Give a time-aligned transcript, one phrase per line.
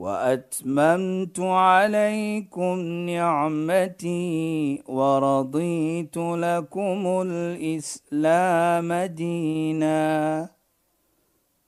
[0.00, 2.76] وأتممت عليكم
[3.12, 10.48] نعمتي ورضيت لكم الإسلام دينا.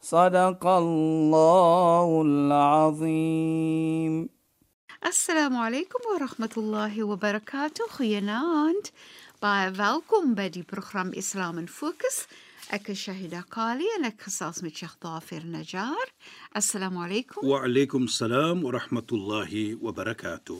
[0.00, 4.28] صدق الله العظيم.
[5.06, 7.84] السلام عليكم ورحمة الله وبركاته.
[7.88, 8.88] خيانات
[9.42, 12.26] بايا فالكم بدي برنامج اسلام فوكس
[12.72, 16.08] Ek is Shahida Kali en ek gesels met Sheikh Dafir Najjar.
[16.56, 17.44] Assalamu alaykum.
[17.44, 20.56] Wa alaykum salaam wa rahmatullahi wa barakatuh.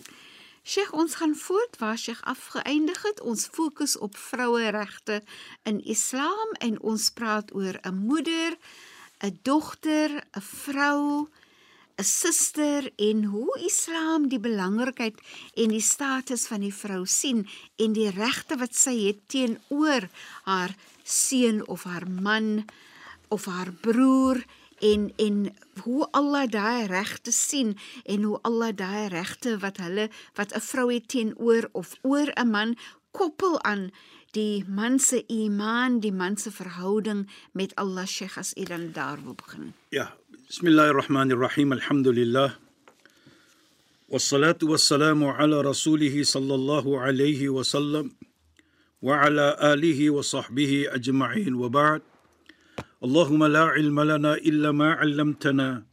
[0.61, 3.23] Sheikh, ons gaan voort waar Sheikh afgeëindig het.
[3.25, 5.23] Ons fokus op vroueregte
[5.65, 8.61] in Islam en ons praat oor 'n moeder,
[9.25, 11.29] 'n dogter, 'n vrou,
[11.97, 15.17] 'n suster en hoe Islam die belangrikheid
[15.55, 20.09] en die status van die vrou sien en die regte wat sy het teenoor
[20.49, 22.65] haar seun of haar man
[23.29, 24.45] of haar broer
[24.83, 30.55] en en hoe Allah daai regte sien en hoe Allah daai regte wat hulle wat
[30.55, 32.77] 'n vrou het teenoor of oor 'n man
[33.11, 33.91] koppel aan
[34.33, 39.19] die man se iman, die man se verhouding met Allah Sheikh as u dan daar
[39.25, 39.73] wil begin.
[39.89, 40.17] Ja,
[40.53, 41.73] bismillahirrahmanirrahim.
[41.73, 42.61] Alhamdulillah.
[44.13, 48.13] والصلاة والسلام على رسوله صلى الله عليه وسلم
[49.03, 52.03] وعلى آله وصحبه أجمعين وبعد
[53.05, 55.89] اللهم لا علم لنا إلا ما علمتنا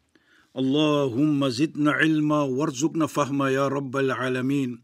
[0.58, 4.84] اللهم زدنا علما وارزقنا فهما يا رب العالمين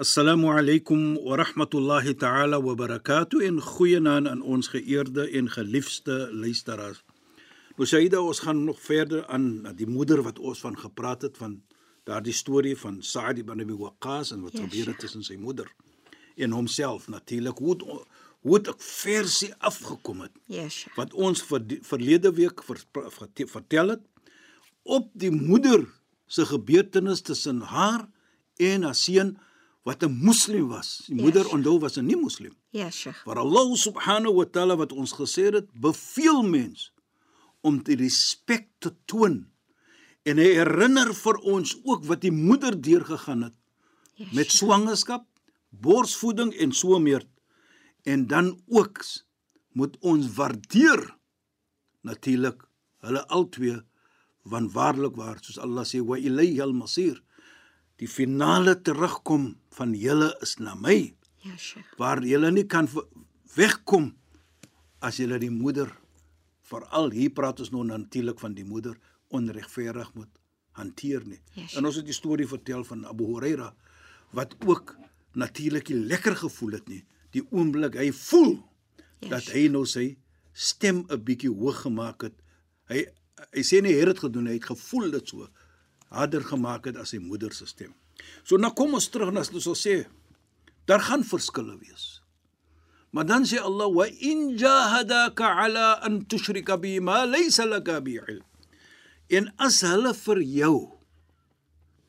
[0.00, 7.00] السلام عليكم ورحمة الله تعالى وبركاته إن خوينا أن ons geëerde en geliefde luisteraars.
[7.80, 11.54] Nou Saida, ons gaan nog verder aan die moeder wat ons van gepraat het van
[12.04, 15.70] daardie storie van Sa'd ibn Abi Waqqas en wat Ja, gebeur het tussen sy moeder
[16.36, 17.86] en homself natuurlik hoe het,
[18.44, 20.92] hoe het ek versie afgekom het Ja, Sheikh.
[21.00, 24.04] wat ons vir verlede week ver, ver, vertel het
[24.84, 25.88] op die moeder
[26.28, 28.04] se gebeurtenis tussen haar
[28.60, 29.38] en haar seun
[29.88, 31.00] wat 'n moslim was.
[31.08, 32.52] Die Ja, moeder onthou was 'n nie moslim.
[32.76, 33.24] Ja, Sheikh.
[33.24, 36.92] Maar Allah subhanahu wa ta'ala wat ons gesê het, beveel mens
[37.66, 39.46] om die respek te toon.
[40.24, 43.56] En hy herinner vir ons ook wat die moeder deurgegaan het
[44.20, 45.24] Ja, met swangerskap,
[45.70, 47.22] borsvoeding en so meer.
[48.04, 49.00] En dan ook
[49.72, 51.06] moet ons waardeer
[52.04, 52.60] natuurlik
[53.00, 53.78] hulle albei
[54.42, 57.16] want waarlik waar soos Allah sê wa ilayhi al-masir
[58.00, 61.96] die finale terugkom van julle is na my Ja, Sheikh.
[61.96, 62.88] waar julle nie kan
[63.56, 64.10] wegkom
[65.00, 65.88] as julle die moeder
[66.70, 68.96] veral hier praat ons nou natuurlik van die moeder
[69.34, 70.30] onregverdig moet
[70.78, 71.40] hanteer nie.
[71.54, 71.78] Ja, sure.
[71.78, 73.72] en ons het die storie vertel van Abu Huraira
[74.36, 74.94] wat ook
[75.38, 77.02] natuurlik nie lekker gevoel het nie.
[77.34, 78.58] Die oomblik hy voel
[79.20, 80.16] Ja, dat hy nou sy
[80.52, 82.36] stem 'n bietjie hoog gemaak het.
[82.88, 83.04] Hy
[83.52, 85.48] hy sê nie hy het dit gedoen, hy het gevoel dit so
[86.08, 87.94] harder gemaak het as sy moeder se stem.
[88.44, 90.06] So nou kom ons terug na ons sal sê
[90.86, 92.19] daar gaan verskille wees.
[93.10, 98.18] Maar dan sê Allah wa in jahadaka ala an tushrika bi ma laysa laka bi
[98.28, 98.44] ilm.
[99.30, 100.78] En as hulle vir jou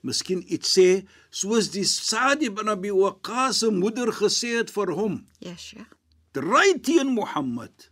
[0.03, 5.25] miskien iets sê soos die Sa'd ibn Abi Waqqas se moeder gesê het vir hom,
[5.39, 5.89] Ja, Sheikh.
[6.33, 7.89] dry teen Mohammed.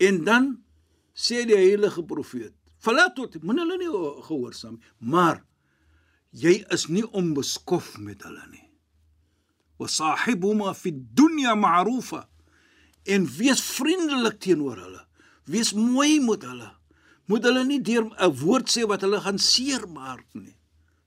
[0.00, 0.62] En dan
[1.14, 5.44] sê die heilige profeet, "Verlaat tot, moenie hulle nie gehoorsaam, maar
[6.32, 8.68] jy is nie onbeskof met hulle nie.
[9.81, 12.27] Wa sahibuma fi dunya ma'rufa."
[13.05, 15.03] En wees vriendelik teenoor hulle.
[15.45, 16.71] Wees mooi met hulle.
[17.25, 20.55] Moet hulle nie deur 'n woord sê wat hulle gaan seermaak nie.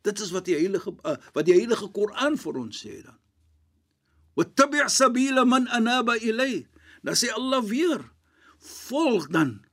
[0.03, 3.21] Dit is wat die heilige uh, wat die heilige Koran vir ons sê dan.
[4.37, 6.67] واتبع سبيل من اناب الي
[7.05, 8.01] dan sê Allah weer
[8.89, 9.65] volg dan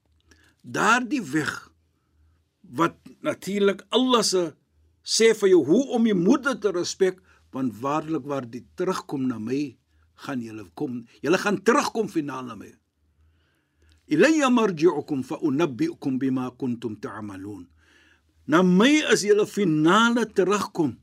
[0.62, 1.72] daardie weg
[2.80, 4.44] wat natuurlik Allah se
[5.04, 7.20] sê vir jou hoe om jou moeder te respek
[7.53, 9.77] want waarlik waar die terugkom na my
[10.25, 12.71] gaan julle kom julle gaan terugkom finaal na my
[14.13, 17.67] ilayya marji'ukum fa unabbi'ukum bima kuntum ta'malun
[18.47, 20.97] na my is julle finale terugkom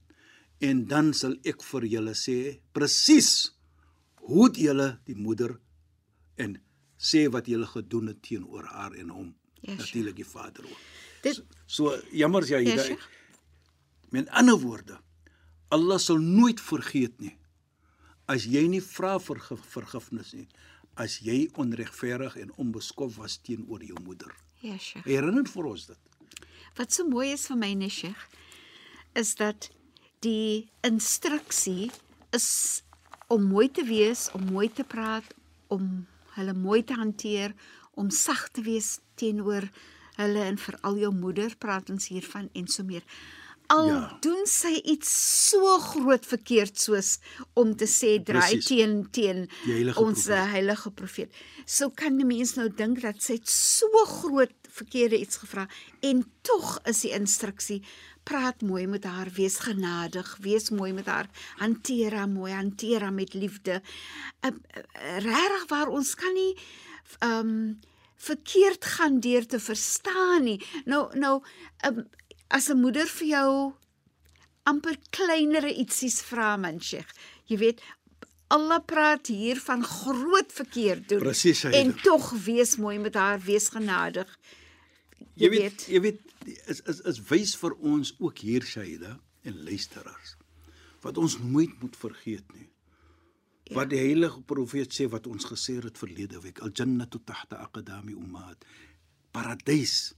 [0.62, 2.38] en dan sal ek vir julle sê
[2.75, 3.30] presies
[4.30, 5.56] hoe het julle die moeder
[6.38, 6.57] en
[7.00, 9.30] sê wat julle gedoen het teenoor haar en hom
[9.62, 9.80] Ja, Sheikh.
[9.80, 10.78] natuurlik die vader ook
[11.24, 13.07] Dit so jammer jy Ja, ja, Sheikh.
[14.12, 15.00] met ander woorde
[15.69, 17.36] Allah sal nooit vergeet nie
[18.30, 19.42] as jy nie vra vir
[19.74, 20.48] vergifnis nie
[21.00, 24.33] as jy onregverdig en onbeskof was teenoor jou moeder.
[24.60, 25.06] Ja, Sheikh.
[25.07, 26.00] Herinner vir ons dit.
[26.75, 28.25] Wat so mooi is vir my, nee, Sheikh,
[29.16, 29.69] is dat
[30.25, 31.88] die instruksie
[32.36, 32.50] is
[33.31, 35.24] om mooi te wees, om mooi te praat,
[35.72, 36.04] om
[36.36, 37.56] hulle mooi te hanteer,
[37.95, 39.69] om sag te wees teenoor
[40.19, 43.06] hulle en veral jou moeder praat ons hiervan en so meer.
[43.69, 44.18] Al ja.
[44.25, 45.10] Doen sy iets
[45.50, 47.18] so groot verkeerd soos
[47.54, 48.66] om te sê draai Presies.
[48.66, 50.38] teen teen heilige ons profeet.
[50.38, 51.42] uh, heilige profeet.
[51.66, 55.68] So kan die mens nou dink dat sy so groot verkeerde iets gevra
[56.06, 57.81] en tog is die instruksie
[58.30, 63.13] praat mooi met haar, wees genadig, wees mooi met haar, hanteer haar mooi, hanteer haar
[63.13, 63.81] met liefde.
[64.45, 66.54] Uh, uh, Regtig waar ons kan nie
[67.19, 67.80] ehm um,
[68.19, 70.57] verkeerd gaan deur te verstaan nie.
[70.86, 71.38] Nou nou
[71.88, 72.01] um,
[72.50, 73.74] as 'n moeder vir jou
[74.63, 77.12] amper kleinere ietsies vra man Sheikh.
[77.46, 77.81] Jy weet
[78.50, 81.19] Allah praat hier van groot verkeerd doen.
[81.19, 81.78] Presies, Shaida.
[81.78, 84.40] En tog wees mooi met haar, wees genadig.
[85.38, 86.22] Jy weet, jy weet
[86.66, 90.36] is is is wys vir ons ook hier Shaida en luisteraars
[91.01, 92.68] wat ons nooit moet vergeet nie.
[93.69, 93.75] Ja.
[93.78, 98.18] Wat die heilige profeet sê wat ons gesê het verlede week, al jannatu tahta aqdami
[98.18, 98.66] ummahat.
[99.31, 100.16] Paradys,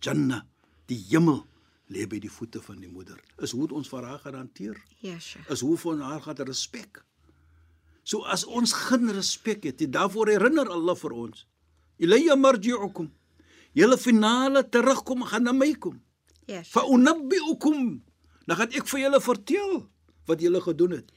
[0.00, 0.46] janna,
[0.86, 1.42] die hemel
[1.92, 3.18] lê by die voete van die moeder.
[3.44, 4.78] Is hoe ons vir haar gaan hanteer.
[5.04, 5.48] Ja, Sheikh.
[5.52, 7.02] Is hoe vir haar gaan respek.
[8.02, 11.44] So as ons geen respek het, daarvoor herinner Allah vir ons.
[12.02, 13.10] Ilayya marji'ukum.
[13.78, 16.00] Julle finale terugkom gaan na my kom.
[16.46, 16.62] Ja.
[16.62, 16.72] Sheikh.
[16.72, 18.02] Fa unabbiukum.
[18.46, 19.76] Dan gaan ek vir julle vertel
[20.26, 21.12] wat julle gedoen het.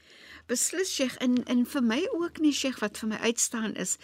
[0.46, 3.96] Beslis Sheikh en en vir my ook nie Sheikh wat vir my uitstaan is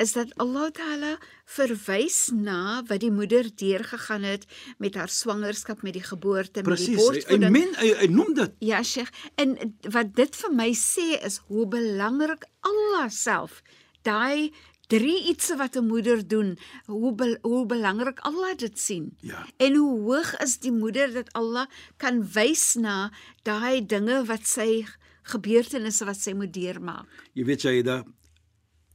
[0.00, 1.16] is dat Allah Taala
[1.56, 4.46] verwys na wat die moeder deurgegaan het
[4.78, 7.26] met haar swangerskap met die geboorte met die Presies.
[7.28, 7.36] Hy,
[7.82, 8.56] hy, hy noem dit.
[8.64, 9.56] Ja, Sheikh, en
[9.92, 13.60] wat dit vir my sê is hoe belangrik Allah self
[14.08, 14.52] daai
[14.90, 19.16] drie ietsie wat 'n moeder doen, hoe be, hoe belangrik Allah dit sien.
[19.20, 19.46] Ja.
[19.56, 21.66] En hoe hoog is die moeder dat Allah
[21.96, 23.12] kan wys na
[23.42, 24.86] daai dinge wat sy
[25.30, 27.08] gebeurtenisse wat sy moet deurmaak.
[27.34, 28.00] Jy weet Shaida,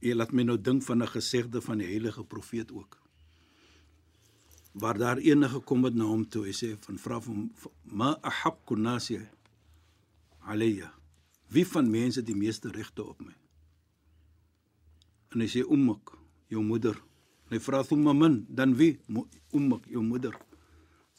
[0.04, 2.98] jy laat my nou dink van 'n gesegde van die heilige profeet ook.
[4.72, 7.50] Waar daar enige gekom het na hom toe, hy sê van vra van
[7.84, 9.20] ma ahaqqu nasi
[10.40, 10.92] alayya.
[11.48, 13.34] Wie van mense het die meeste regte op my?
[15.32, 16.12] En hy sê ummak,
[16.48, 16.96] jou moeder.
[17.46, 18.98] En hy vra thumma man, dan wie?
[19.54, 20.34] Ummak, jou moeder.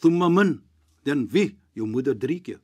[0.02, 0.62] Thumma man,
[1.04, 1.58] dan wie?
[1.74, 2.62] Jou moeder drie keer.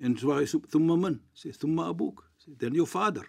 [0.00, 3.26] En so hy sê thumma man, sê thumma abuk, sê dan jou vader.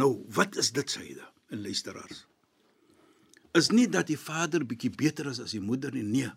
[0.00, 1.10] Nou, wat is dit hy
[1.52, 2.24] in luisteraars?
[3.54, 6.30] Is nie dat die vader bietjie beter is as die moeder nie, nee.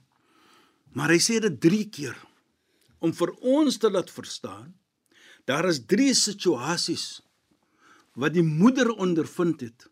[0.94, 2.18] Maar hy sê dit 3 keer
[3.00, 4.74] om vir ons te laat verstaan
[5.48, 7.06] daar is 3 situasies
[8.18, 9.88] wat die moeder ondervind het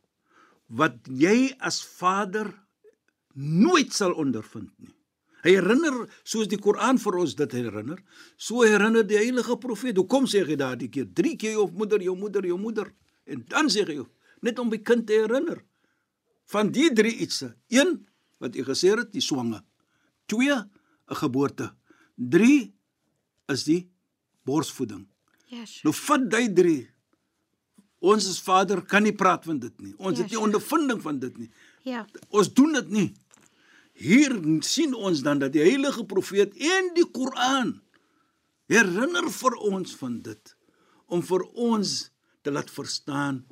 [0.68, 2.50] wat jy as vader
[3.36, 4.95] nooit sal ondervind nie.
[5.46, 8.00] Hy herinner soos die Koran vir ons dit herinner,
[8.38, 9.98] so herinner die heilige profeet.
[10.02, 12.90] Hoekom sê hy daardie keer 3 keer jou moeder, jou moeder, jou moeder
[13.30, 14.00] en dan sê hy
[14.46, 15.62] net om die kind te herinner
[16.52, 17.52] van die drie ietsie.
[17.70, 17.94] 1
[18.42, 19.62] wat jy gesê het, die swange.
[20.28, 21.72] 2 'n geboorte.
[22.18, 22.74] 3
[23.50, 23.90] is die
[24.46, 25.06] borsvoeding.
[25.48, 25.84] Ja, Sheikh.
[25.84, 26.90] Nou vat jy drie.
[28.02, 29.94] Ons as vader kan nie praat van dit nie.
[29.98, 30.44] Ons Ja, het nie sure.
[30.46, 31.50] ondervinding van dit nie.
[31.84, 32.06] Ja.
[32.30, 33.14] Ons doen dit nie.
[33.96, 37.78] Hier sien ons dan dat die heilige profeet en die Koran
[38.68, 40.56] herinner vir ons van dit
[41.08, 41.94] om vir ons
[42.44, 43.46] te laat verstaan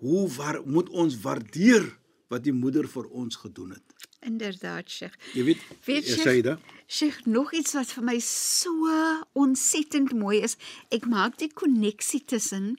[0.00, 1.84] hoe waar moet ons waardeer
[2.32, 3.84] wat die moeder vir ons gedoen het.
[4.26, 5.14] Inderdaad, Sheikh.
[5.36, 6.72] Jy weet, Weet sê dit.
[6.90, 8.90] Sheikh, nog iets wat vir my so
[9.38, 10.56] ontsettend mooi is.
[10.90, 12.74] Ek maak die koneksie tussen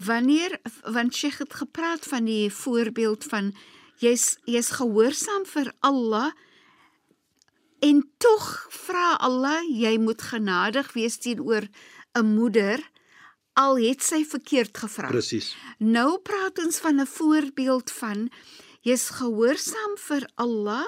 [0.00, 3.54] wanneer want Sheikh het gepraat van die voorbeeld van
[4.00, 6.30] jy's jy's gehoorsaam vir Allah
[7.84, 8.46] en tog
[8.86, 11.68] vra Allah jy moet genadig wees teenoor
[12.14, 12.80] 'n moeder
[13.60, 15.08] al het sy verkeerd gevra.
[15.08, 15.56] Presies.
[15.78, 18.30] Nou praat ons van 'n voorbeeld van
[18.80, 20.86] jy's gehoorsaam vir Allah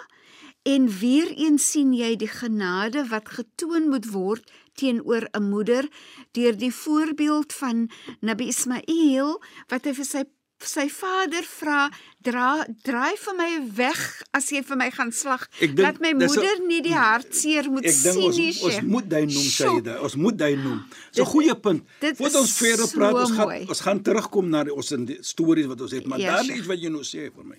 [0.63, 5.89] en weer eens sien jy die genade wat getoon moet word teenoor 'n moeder
[6.33, 7.91] deur die voorbeeld van
[8.21, 10.25] Nabi Ismail wat hy vir sy
[10.69, 11.91] sy vader vra
[12.23, 14.01] dra draai vir my weg
[14.33, 17.85] as jy vir my gaan slag Ek dink laat my moeder nie die hartseer moet
[17.91, 18.87] Ek sien ons nie ons Sheikh.
[18.87, 19.67] moet hy noem Sjoe.
[19.73, 19.97] Sayyida.
[20.07, 20.79] Ons moet hy noem.
[21.11, 21.83] So goeie punt.
[22.01, 23.61] Voordat ons verder so praat, ons gaan mooi.
[23.69, 26.55] ons gaan terugkom na die, ons in die stories wat ons het, maar Ja, daar
[26.57, 27.59] is wat jy nou sê vir my.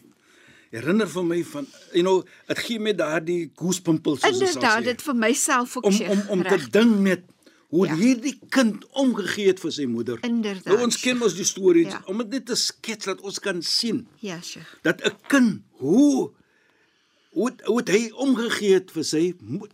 [0.74, 4.80] Herinner vir my van you know, dit gee my daardie goosepimpels soos ons sal Inderdaad
[4.82, 4.86] sê.
[4.90, 6.70] dit vir myself ook Om om om te reg.
[6.74, 7.24] dink net
[7.74, 7.96] Hoe Ja.
[7.98, 10.20] hierdie kind omgegee het vir sy moeder.
[10.22, 10.66] Inderdaad.
[10.70, 12.02] Nou ons ken mos die storie Ja.
[12.06, 14.78] om dit net te skets dat ons kan sien Ja, Sheikh.
[14.84, 16.32] dat 'n kind hoe
[17.34, 19.22] hoe hoe het hy omgegee het vir sy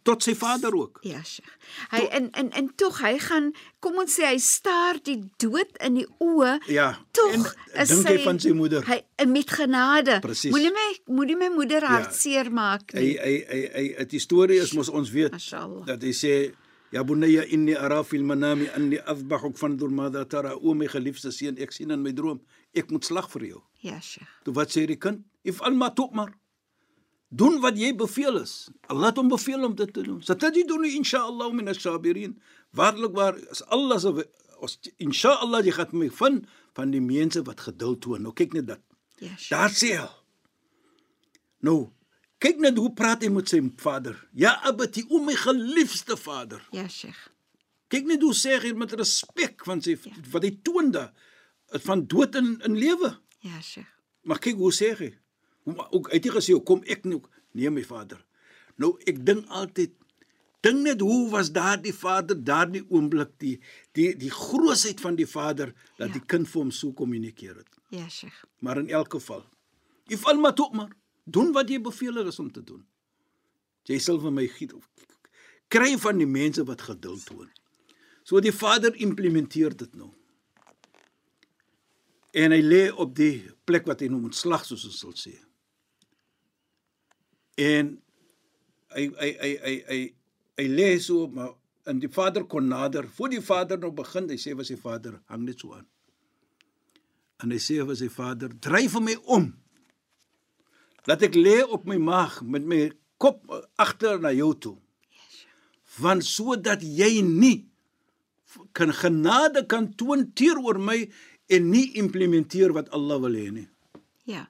[0.07, 0.99] tot sy vader ook.
[1.03, 1.51] Ja, Sheikh.
[1.91, 3.51] Hy en en en tog hy gaan
[3.83, 6.59] kom ons sê hy staar die dood in die oë.
[6.67, 8.85] Ja, Tog dink hy van sy moeder.
[8.87, 10.21] Hy met genade.
[10.49, 11.87] Moenie my moenie my moeder Ja.
[11.99, 13.17] hartseer maak Hy nie.
[13.17, 15.85] hy hy, hy het die storie is mos ons weet Mashallah.
[15.85, 16.53] dat hy sê
[16.91, 21.57] Ja bunayya inni ara fil manami anni azbahuk fanzur madha tara o my geliefde seun
[21.61, 22.39] ek sien in my droom
[22.73, 23.61] ek moet slag vir jou.
[23.85, 24.29] Ja, Sheikh.
[24.45, 25.21] Toe wat sê die kind?
[25.43, 26.33] If alma tu'mar.
[27.29, 28.69] Doen wat jy beveel is.
[28.89, 30.21] Allah het hom beveel om dit te doen.
[30.25, 32.39] Satajiduni inshallah min as-sabirin.
[32.73, 34.25] Waarlik waar is Allah se
[34.59, 38.25] ons inshallah jy gaan my vind van die mense wat geduld toon.
[38.25, 38.81] Nou kyk net dat.
[39.21, 39.53] Ja, Sheikh.
[39.53, 40.09] Daar sê hy.
[41.61, 41.91] Nou,
[42.39, 44.15] kyk net hoe praat hy met sy vader.
[44.33, 46.61] Ja, abati, o my geliefde vader.
[46.75, 47.19] Ja, Sheikh.
[47.91, 49.95] Kyk net hoe sê hy met respek van sy
[50.31, 51.11] wat hy toon daar
[51.85, 53.11] van dood in in lewe.
[53.45, 53.89] Ja, Sheikh.
[54.23, 55.11] Maar kyk hoe sê hy.
[55.67, 57.21] Hoe ook uit hy gesê kom ek nou
[57.57, 58.21] nee my vader.
[58.79, 59.95] Nou ek dink altyd
[60.63, 63.57] dink net hoe was daardie vader daardie oomblik die
[63.95, 66.13] die die grootsheid van die vader dat Ja.
[66.13, 67.69] die kind vir hom so kommunikeer het.
[67.89, 68.43] Ja, Sheikh.
[68.59, 69.43] Maar in elk geval,
[70.07, 70.89] if alma tu'mar,
[71.31, 72.83] doen wat jy beveel is om te doen.
[73.89, 74.85] Jy sal vir my giet of
[75.69, 77.49] kry van die mense wat geduld toon.
[78.25, 80.09] So die vader implementeer dit nou.
[82.37, 85.33] En hy lê op die plek wat hy nou moet slag soos ons sal sê.
[87.59, 87.95] En
[88.95, 90.01] hy hy hy hy hy,
[90.61, 91.55] hy lê so maar
[91.89, 93.07] en die vader kon nader.
[93.17, 95.87] Voor die vader nou begin, hy sê vir sy vader, hang net so aan.
[97.41, 99.47] En hy sê vir sy vader: "Dryf vir my om.
[101.09, 102.83] Laat ek lê op my maag met my
[103.17, 103.41] kop
[103.81, 104.75] agter na jou toe.
[105.97, 107.65] Want sodat jy nie
[108.77, 110.99] kan genade kan toon teenoor my
[111.49, 113.65] en nie implementeer wat Allah wil hê nie.
[114.29, 114.45] Ja.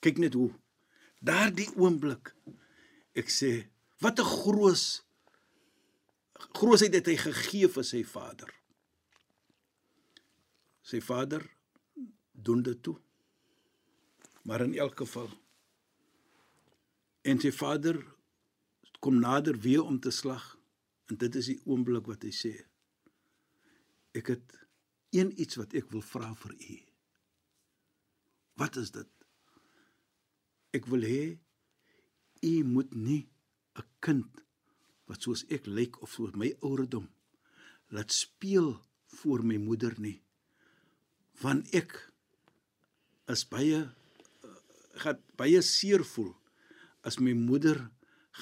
[0.00, 0.54] Kyk net hoe.
[1.20, 2.32] Daardie oomblik
[3.18, 3.68] ek sê,
[4.00, 5.04] wat 'n groot
[6.56, 8.50] grootheid het hy gegee vir sy vader.
[10.82, 11.42] Sy vader
[12.32, 12.96] doen dit toe.
[14.42, 15.28] Maar in elk geval
[17.28, 17.98] en sy vader
[19.04, 20.44] kom nader weer om te slag
[21.08, 22.54] en dit is die oomblik wat hy sê
[24.18, 24.56] ek het
[25.16, 26.76] een iets wat ek wil vra vir u.
[28.60, 29.08] Wat is dit?
[30.76, 31.22] Ek wil hê
[32.44, 33.28] u moet nie
[33.78, 34.42] 'n kind
[35.08, 37.08] wat soos ek lyk of soos my ouderdom
[37.94, 38.68] laat speel
[39.20, 40.20] voor my moeder nie
[41.42, 41.94] want ek
[43.32, 43.80] is baie
[45.02, 46.34] gaan baie seer voel
[47.08, 47.80] as my moeder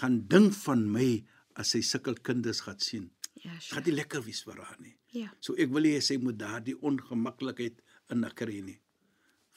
[0.00, 1.08] gaan dink van my
[1.56, 3.10] as sy sulke kinders gaan sien.
[3.36, 3.86] Ja, Gaan Sheikh.
[3.86, 4.96] nie lekker wees vir haar nie.
[5.14, 5.30] Ja.
[5.40, 7.80] So ek wil hê sy moet daardie ongemaklikheid
[8.12, 8.78] in haar kry nie.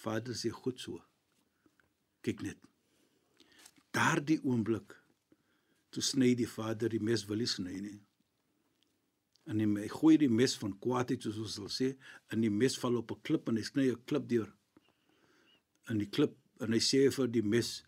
[0.03, 0.99] Vader sê goed so.
[2.23, 2.59] Kyk net.
[3.95, 4.93] Daardie oomblik
[5.91, 7.97] toe sny die vader die mes wil nie sny nie.
[9.49, 11.87] En hy, hy gooi die mes van kwaadheid soos ons sal sê,
[12.29, 14.49] en die mes val op 'n klip en hy sny 'n klip deur.
[15.89, 17.83] In die klip en hy sê vir die mes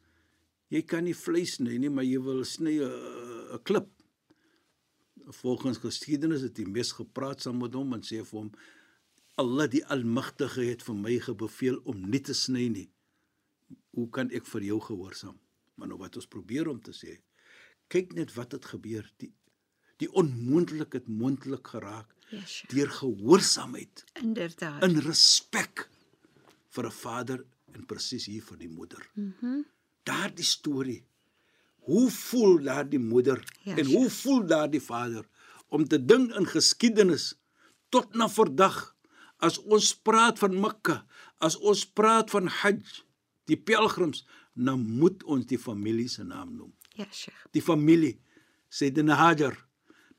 [0.71, 3.89] jy kan nie vleis sny nie, maar jy wil sny 'n 'n klip.
[5.41, 8.51] Volgens geskiedenis het die mes gepraat saam met hom en sê vir hom
[9.39, 12.89] Allah die Almagtige het vir my gebeveel om nie te sny nie.
[13.95, 15.37] Hoe kan ek vir jou gehoorsaam?
[15.75, 17.19] Maar nou wat ons probeer om te sê,
[17.89, 19.07] kyk net wat het gebeur.
[19.17, 19.31] Die
[20.01, 22.71] die onmoontlik het moontlik geraak Ja, Sheikh.
[22.73, 24.83] deur gehoorsaamheid Inderdaad.
[24.83, 25.89] in respek
[26.69, 29.09] vir 'n vader en presies hier vir die moeder.
[29.15, 29.35] Mhm.
[29.41, 29.65] Mm
[30.03, 31.01] daardie storie.
[31.87, 35.27] Hoe voel daardie moeder Ja, en hoe voel daardie vader
[35.67, 37.33] om te dink in geskiedenis
[37.89, 38.95] tot na vandag
[39.41, 41.01] as ons praat van Mekka,
[41.41, 43.01] as ons praat van Hajj,
[43.49, 46.73] die pelgrims, dan moet ons die familie se naam noem.
[46.93, 47.47] Ja, Sheikh.
[47.55, 48.19] Die familie
[48.69, 49.57] Sayyidina Hajar,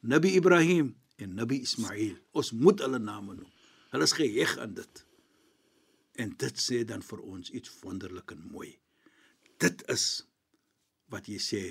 [0.01, 2.17] Nabi Ibrahim en Nabi Ismail.
[2.37, 3.51] Ons moet hulle name noem.
[3.93, 5.05] Hulle is geheg aan dit.
[6.21, 8.73] En dit sê dan vir ons iets wonderlik en mooi.
[9.63, 10.05] Dit is
[11.13, 11.65] wat jy sê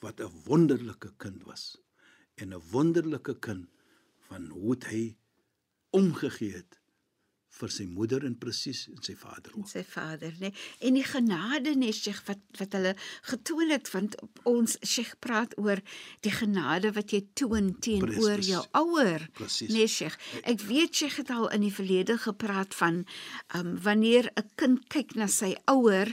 [0.00, 1.76] wat 'n wonderlike kind was
[2.40, 3.68] en 'n wonderlike kind
[4.28, 5.16] van hoe hy
[5.90, 6.78] omgegee het
[7.52, 9.68] vir sy moeder en presies en sy vader en ook.
[9.68, 10.50] sy vader nê
[10.80, 12.94] en die genade nê Sheikh wat wat hulle
[13.28, 14.16] getoon het want
[14.48, 15.82] ons Sheikh praat oor
[16.24, 19.28] die genade wat jy toon teenoor jou ouer
[19.68, 20.16] nê Sheikh.
[20.42, 23.04] Ek weet Sheikh het al in die verlede gepraat van
[23.54, 26.08] um, wanneer 'n kind kyk na sy ouer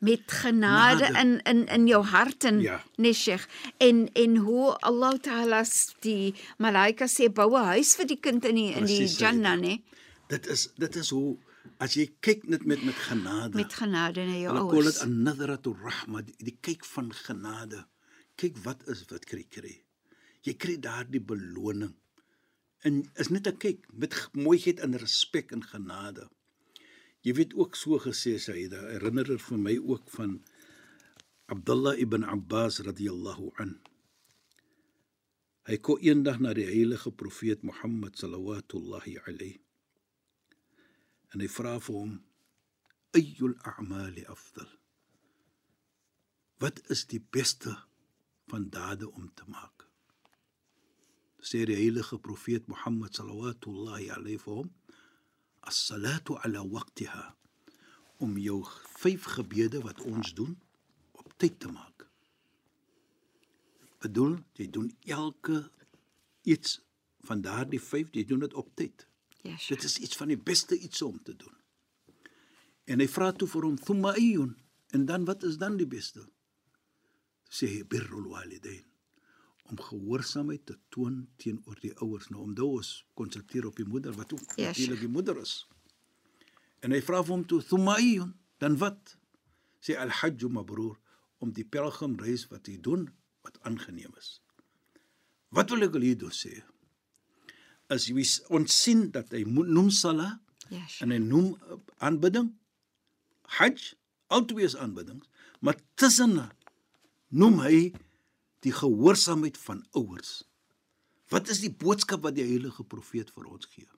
[0.00, 1.20] met genade Genade.
[1.22, 2.80] in in in jou hart en Ja.
[2.96, 3.46] nee Sheikh
[3.78, 5.64] en en hoe Allah Taala
[6.00, 9.06] die malaika sê bou 'n huis vir die kind in die in die.
[9.06, 9.82] Jannah nê
[10.28, 11.36] Dit is dit is hoe
[11.78, 13.54] as jy kyk net met met genade.
[13.54, 15.00] met genade na jou Hulle call dit ouers.
[15.02, 17.86] an-nadratu rahma, die, die kyk van genade.
[18.36, 19.82] Kyk wat is wat kry kry.
[20.42, 21.94] Jy kry daardie beloning.
[22.82, 26.28] En is net 'n kyk met mooiheid en respek en genade.
[27.26, 30.38] Jy weet ook so gesê Saida, herinner dit vir my ook van
[31.52, 33.74] Abdullah ibn Abbas radhiyallahu an.
[35.68, 39.58] Hy kom eendag na die heilige profeet Mohammed sallallahu alayhi
[41.30, 42.16] en hy vra vir hom
[43.18, 44.70] ayyul a'mali afdal
[46.62, 47.74] wat is die beste
[48.50, 49.86] van dade om te maak
[51.50, 54.72] sê die heilige profeet Mohammed sallallahu alayhi vir hom
[55.60, 57.26] as-salatu ala waqtiha
[58.24, 58.60] om jou
[59.02, 60.56] vyf gebede wat ons doen
[61.12, 62.06] op tyd te maak
[64.00, 65.62] bedoel jy doen elke
[66.42, 66.80] iets
[67.28, 69.10] van daardie vyf jy doen dit op tyd
[69.42, 69.80] Ja, Sheikh.
[69.80, 71.56] Dit is iets van die beste iets om te doen.
[72.84, 74.56] En hy vra toe vir hom, "Thumma ayyun?"
[74.90, 76.28] En dan wat is dan die beste?
[77.48, 78.84] Sê hy birrul walidain.
[79.70, 82.28] Om gehoorsaamheid te toon teenoor die ouers.
[82.32, 85.68] Nou om ons konsentreer op die moeder wat ook Ja, natuurlik die moeder is.
[86.80, 89.16] En hy vra vir hom toe, "Thumma ayyun?" Dan wat?
[89.80, 90.98] Sê al-hajj mabrur
[91.38, 93.08] om die pelgrimreis wat jy doen
[93.42, 94.40] wat aangeneem is.
[95.48, 96.62] Wat wil ek hier doen sê?
[97.88, 101.02] As jy ons sien dat hy noem sala Ja, Sheikh.
[101.02, 102.52] en hy noem uh, aanbidding
[103.58, 103.94] hajj
[104.30, 105.26] albei is aanbiddings
[105.60, 106.36] maar tussen
[107.34, 107.80] noem hy
[108.64, 110.42] die gehoorsaamheid van ouers.
[111.30, 113.88] Wat is die boodskap wat die heilige profeet vir ons gee?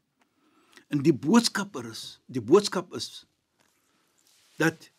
[0.92, 3.24] En die boodskap is die boodskap is
[4.60, 4.90] dat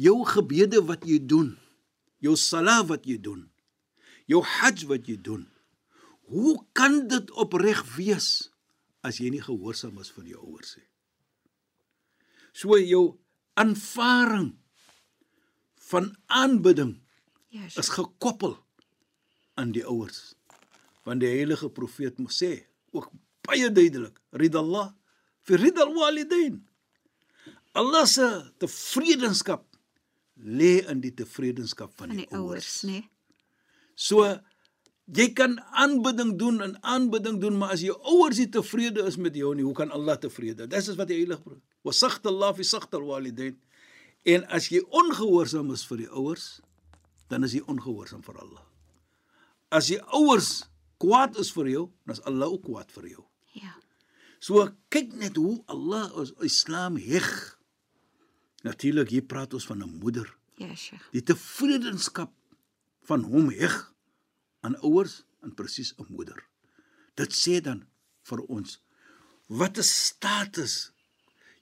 [0.00, 1.52] jou gebede wat jy doen
[2.24, 3.44] jou sala wat jy doen
[4.26, 5.44] jou hajj wat jy doen
[6.32, 8.48] hoe kan dit opreg wees
[9.06, 10.88] as jy nie gehoorsaam is vir jou ouers nie?
[12.56, 13.04] So jou
[13.60, 14.54] aanvaring
[15.92, 16.96] van aanbidding
[17.52, 18.56] Ja, is gekoppel
[19.56, 20.34] aan die ouers.
[21.06, 22.52] Want die heilige profeet moet sê
[22.96, 23.10] ook
[23.46, 24.90] baie duidelik, ridallah
[25.46, 26.60] fi ridal walidain.
[27.76, 28.26] Allah se
[28.62, 29.64] tevredenskap
[30.36, 33.02] lê in die tevredenskap van die, die ouers, nê?
[33.96, 34.24] So
[35.16, 39.36] jy kan aanbidding doen en aanbidding doen, maar as jou ouers nie tevrede is met
[39.38, 40.66] jou nie, hoe kan Allah tevrede?
[40.68, 43.54] Dis is wat die heilige pro- wa sakhta Allah fi sakhta alwalidain.
[44.26, 46.48] En as jy ongehoorsaam is vir die ouers,
[47.30, 48.64] dan is jy ongehoorsaam vir Allah.
[49.68, 50.64] As die ouers
[51.02, 53.24] kwaad is vir jou, dan is Allah ook kwaad vir jou.
[53.58, 53.74] Ja.
[54.38, 57.28] So kyk net hoe Allah ons Islam heg.
[58.66, 60.26] Natuurlik hier praat ons van 'n moeder
[60.56, 61.02] Ja, Sheikh.
[61.12, 62.32] die tevredenskap
[63.02, 63.92] van hom heg
[64.60, 66.44] aan ouers en presies 'n moeder.
[67.14, 67.86] Dit sê dan
[68.22, 68.80] vir ons
[69.48, 70.92] wat 'n status.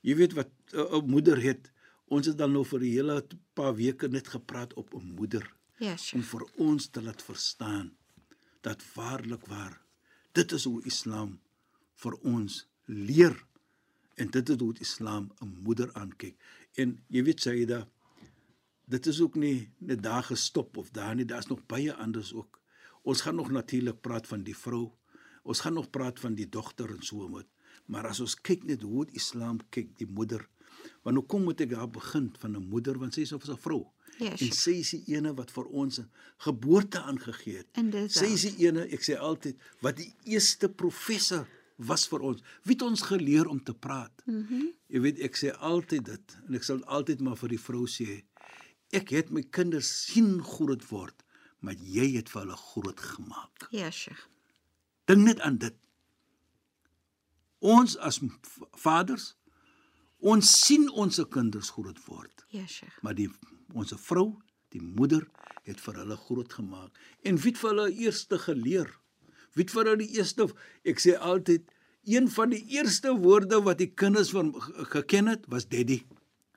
[0.02, 1.70] Jy weet wat 'n 'n moeder het.
[2.08, 5.52] Ons het dan nou vir die hele paar weke net gepraat op 'n moeder
[5.84, 7.90] Ja, om vir ons te laat verstaan
[8.64, 9.74] dat waarlik waar
[10.32, 11.34] dit is hoe Islam
[12.00, 13.36] vir ons leer
[14.14, 16.36] en dit is hoe die Islam 'n moeder aankyk.
[16.74, 17.88] En jy weet Saida,
[18.84, 22.60] dit is ook nie net daar gestop of daar nie, daar's nog baie anders ook.
[23.02, 24.92] Ons gaan nog natuurlik praat van die vrou.
[25.42, 27.48] Ons gaan nog praat van die dogter en so moet.
[27.86, 30.48] Maar as ons kyk net hoe die Islam kyk die moeder,
[31.02, 33.56] want hoe kom moet ek daar begin van 'n moeder want sy is of 'n
[33.56, 33.93] vrou.
[34.22, 36.00] Ja, en sy is die ene wat vir ons
[36.44, 37.82] geboorte aangegee het.
[38.14, 41.46] Sy is die ene, ek sê altyd, wat die eerste professor
[41.76, 42.42] was vir ons.
[42.62, 44.22] Wie het ons geleer om te praat?
[44.26, 44.44] Mhm.
[44.54, 47.88] Mm Jy weet, ek sê altyd dit en ek sal altyd maar vir die vrou
[47.90, 48.20] sê,
[48.94, 51.24] ek het my kinders sien groot word,
[51.58, 53.66] maar jy het vir hulle groot gemaak.
[53.74, 54.28] Ja, Sheikh.
[55.10, 55.74] Dink net aan dit.
[57.58, 58.20] Ons as
[58.84, 59.32] vaders,
[60.20, 62.46] ons sien ons kinders groot word.
[62.54, 63.02] Ja, Sheikh.
[63.02, 63.30] Maar die
[63.72, 64.38] ons vrou,
[64.74, 65.26] die moeder
[65.64, 66.90] het vir hulle groot gemaak.
[67.22, 68.90] En wie het vir hulle eerste geleer?
[69.54, 70.48] Wie het vir hulle die eerste
[70.84, 71.62] ek sê altyd
[72.04, 76.02] een van die eerste woorde wat die kinders van ge- geken het was daddy.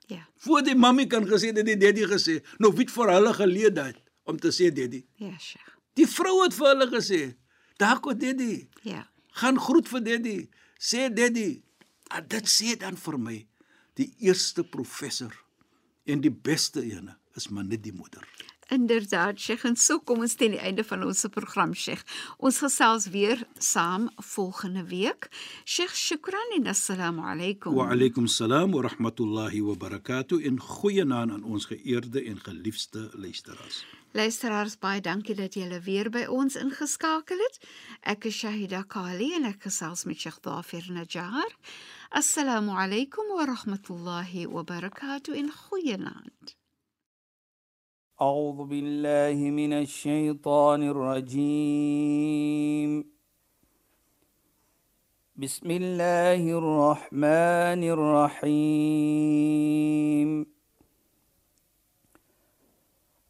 [0.08, 0.26] Ja.
[0.36, 2.42] Voor die mammie kan gesê het die daddy gesê.
[2.58, 5.04] Nou wie het vir hulle geleer dit om te sê daddy?
[5.16, 5.74] Ja, Sheikh.
[5.94, 7.36] Die vrou het vir hulle gesê,
[7.78, 9.08] "Daar kom daddy." Ja.
[9.32, 10.48] Gaan groet vir daddy.
[10.78, 11.62] Sê daddy.
[12.10, 13.46] En dit sê dan vir my
[13.94, 15.32] die eerste professor
[16.08, 18.24] en die beste ene is maar net die moeder.
[18.68, 22.02] Inderdaad, Sheikh, en so kom ons teen die einde van ons program, Sheikh.
[22.36, 25.30] Ons gesels weer saam volgende week.
[25.64, 27.72] Sheikh, shukran en assalamu alaykum.
[27.78, 33.86] Wa alaykum salaam wa rahmatullahi wa barakatuh in goeienaand aan ons geëerde en geliefde luisteraars.
[34.12, 37.58] Luisteraars, baie dankie dat julle weer by ons ingeskakel het.
[38.04, 41.56] Ek is Shahida Kali en ek gesels met Sheikh Dafir Najjar.
[42.16, 45.40] السلام عليكم ورحمة الله وبركاته.
[45.40, 46.00] إن goede
[48.20, 53.04] أعوذ بالله من الشيطان الرجيم.
[55.36, 58.58] بسم الله الرحمن الرحيم.